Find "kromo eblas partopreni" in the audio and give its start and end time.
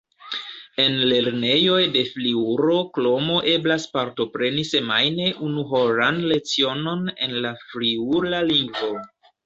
2.97-4.67